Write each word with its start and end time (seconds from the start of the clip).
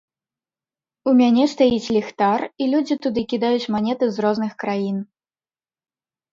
У 1.11 1.13
мяне 1.19 1.45
стаіць 1.53 1.91
ліхтар, 1.97 2.45
і 2.65 2.71
людзі 2.73 2.99
туды 3.05 3.21
кідаюць 3.35 3.71
манеты 3.77 4.05
з 4.17 4.27
розных 4.29 4.51
краін. 4.67 4.97